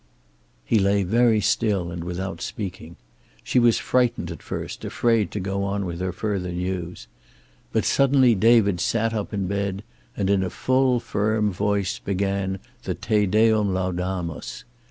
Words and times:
He 0.65 0.79
lay 0.79 1.03
very 1.03 1.39
still 1.41 1.91
and 1.91 2.03
without 2.03 2.41
speaking. 2.41 2.95
She 3.43 3.59
was 3.59 3.77
frightened 3.77 4.31
at 4.31 4.41
first, 4.41 4.83
afraid 4.83 5.29
to 5.29 5.39
go 5.39 5.63
on 5.63 5.85
with 5.85 5.99
her 5.99 6.11
further 6.11 6.51
news. 6.51 7.05
But 7.71 7.85
suddenly 7.85 8.33
David 8.33 8.79
sat 8.79 9.13
up 9.13 9.31
in 9.31 9.45
bed 9.45 9.83
and 10.17 10.27
in 10.27 10.41
a 10.41 10.49
full, 10.49 10.99
firm 10.99 11.51
voice 11.53 11.99
began 11.99 12.57
the 12.81 12.95
Te 12.95 13.27
Deum 13.27 13.75
Laudamus. 13.75 14.63